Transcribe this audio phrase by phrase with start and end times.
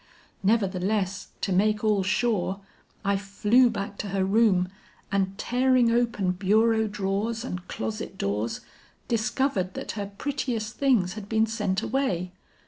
[0.41, 2.59] Nevertheless, to make all sure,
[3.05, 4.69] I flew back to her room,
[5.11, 8.61] and tearing open bureau drawers and closet doors,
[9.07, 12.31] discovered that her prettiest things had been sent away.